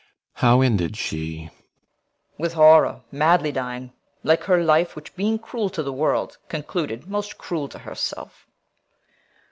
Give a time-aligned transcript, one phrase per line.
[0.33, 1.35] How ended she?
[1.51, 2.39] CORNELIUS.
[2.39, 3.93] With horror, madly dying,
[4.23, 8.47] like her life; Which, being cruel to the world, concluded Most cruel to herself.